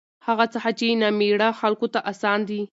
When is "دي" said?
2.49-2.61